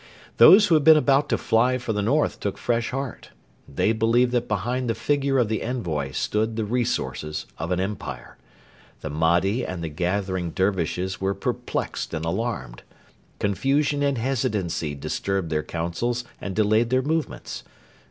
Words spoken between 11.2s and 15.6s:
were perplexed and alarmed. Confusion and hesitancy disturbed